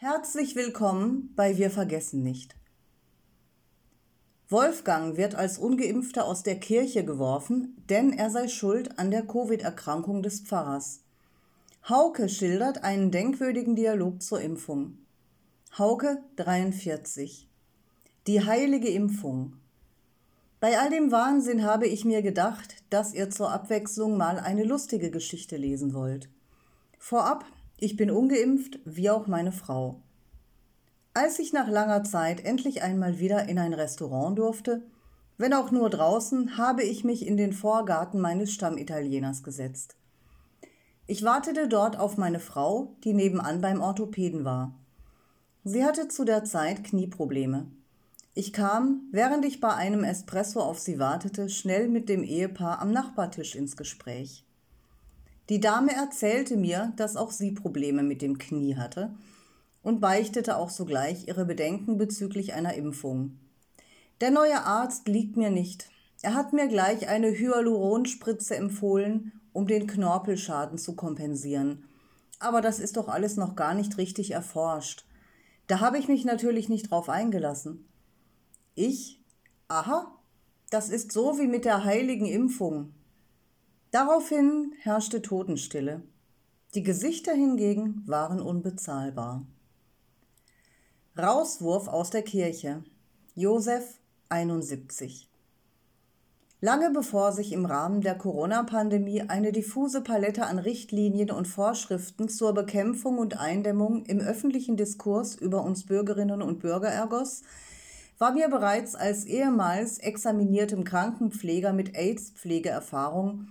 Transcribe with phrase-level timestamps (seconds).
[0.00, 2.54] Herzlich willkommen bei Wir vergessen nicht.
[4.48, 10.22] Wolfgang wird als ungeimpfter aus der Kirche geworfen, denn er sei schuld an der Covid-Erkrankung
[10.22, 11.00] des Pfarrers.
[11.88, 14.98] Hauke schildert einen denkwürdigen Dialog zur Impfung.
[15.76, 17.48] Hauke 43.
[18.28, 19.54] Die heilige Impfung.
[20.60, 25.10] Bei all dem Wahnsinn habe ich mir gedacht, dass ihr zur Abwechslung mal eine lustige
[25.10, 26.28] Geschichte lesen wollt.
[27.00, 27.44] Vorab,
[27.78, 30.02] ich bin ungeimpft, wie auch meine Frau.
[31.14, 34.82] Als ich nach langer Zeit endlich einmal wieder in ein Restaurant durfte,
[35.36, 39.96] wenn auch nur draußen, habe ich mich in den Vorgarten meines Stammitalieners gesetzt.
[41.06, 44.74] Ich wartete dort auf meine Frau, die nebenan beim Orthopäden war.
[45.62, 47.70] Sie hatte zu der Zeit Knieprobleme.
[48.34, 52.90] Ich kam, während ich bei einem Espresso auf sie wartete, schnell mit dem Ehepaar am
[52.90, 54.47] Nachbartisch ins Gespräch.
[55.48, 59.14] Die Dame erzählte mir, dass auch sie Probleme mit dem Knie hatte
[59.82, 63.38] und beichtete auch sogleich ihre Bedenken bezüglich einer Impfung.
[64.20, 65.88] Der neue Arzt liegt mir nicht.
[66.20, 71.84] Er hat mir gleich eine Hyaluronspritze empfohlen, um den Knorpelschaden zu kompensieren.
[72.40, 75.06] Aber das ist doch alles noch gar nicht richtig erforscht.
[75.66, 77.88] Da habe ich mich natürlich nicht drauf eingelassen.
[78.74, 79.22] Ich?
[79.68, 80.12] Aha,
[80.70, 82.92] das ist so wie mit der heiligen Impfung.
[83.90, 86.02] Daraufhin herrschte Totenstille.
[86.74, 89.46] Die Gesichter hingegen waren unbezahlbar.
[91.16, 92.84] Rauswurf aus der Kirche.
[93.34, 95.30] Josef 71.
[96.60, 102.52] Lange bevor sich im Rahmen der Corona-Pandemie eine diffuse Palette an Richtlinien und Vorschriften zur
[102.52, 107.40] Bekämpfung und Eindämmung im öffentlichen Diskurs über uns Bürgerinnen und Bürger ergoss,
[108.18, 113.48] war mir bereits als ehemals examiniertem Krankenpfleger mit AIDS-Pflegeerfahrung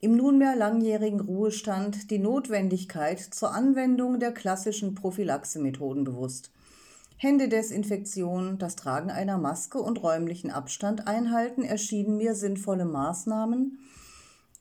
[0.00, 6.50] im nunmehr langjährigen Ruhestand die Notwendigkeit zur Anwendung der klassischen Prophylaxemethoden bewusst.
[7.18, 13.78] Händedesinfektion, das Tragen einer Maske und räumlichen Abstand einhalten erschienen mir sinnvolle Maßnahmen,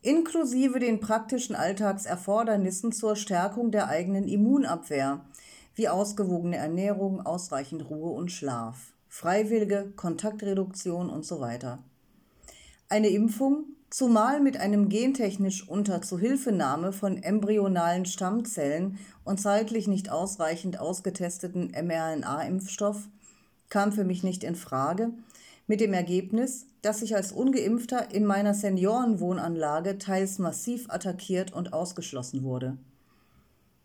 [0.02, 5.22] inklusive den praktischen Alltagserfordernissen zur Stärkung der eigenen Immunabwehr,
[5.76, 11.80] wie ausgewogene Ernährung, ausreichend Ruhe und Schlaf, freiwillige Kontaktreduktion und so weiter.
[12.90, 20.80] Eine Impfung zumal mit einem gentechnisch unter Zuhilfenahme von embryonalen Stammzellen und zeitlich nicht ausreichend
[20.80, 23.08] ausgetesteten mRNA-Impfstoff,
[23.70, 25.12] kam für mich nicht in Frage,
[25.68, 32.44] mit dem Ergebnis, dass ich als ungeimpfter in meiner Seniorenwohnanlage teils massiv attackiert und ausgeschlossen
[32.44, 32.78] wurde.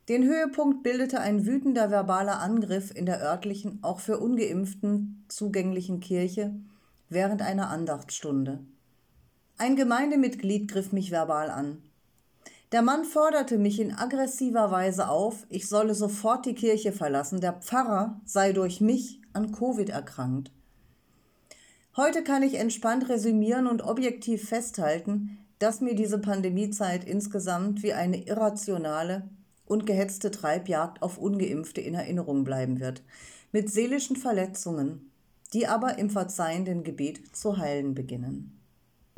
[0.08, 6.54] Den Höhepunkt bildete ein wütender verbaler Angriff in der örtlichen, auch für ungeimpften zugänglichen Kirche
[7.08, 8.60] während einer Andachtstunde.
[9.56, 11.80] Ein Gemeindemitglied griff mich verbal an.
[12.72, 17.52] Der Mann forderte mich in aggressiver Weise auf, ich solle sofort die Kirche verlassen, der
[17.52, 20.50] Pfarrer sei durch mich an Covid erkrankt.
[21.96, 28.26] Heute kann ich entspannt resümieren und objektiv festhalten, dass mir diese Pandemiezeit insgesamt wie eine
[28.26, 29.28] irrationale
[29.66, 33.04] und gehetzte Treibjagd auf ungeimpfte in Erinnerung bleiben wird,
[33.52, 35.12] mit seelischen Verletzungen,
[35.52, 38.63] die aber im verzeihenden Gebet zu heilen beginnen.